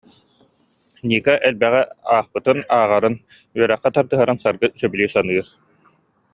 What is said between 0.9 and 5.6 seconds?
Ника элбэҕи аахпытын, ааҕарын, үөрэххэ тардыһарын Саргы сөбүлүү саныыр